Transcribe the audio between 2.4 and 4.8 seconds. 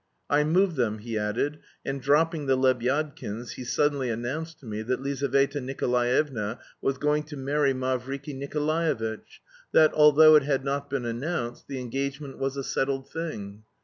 the Lebyadkins, he suddenly announced to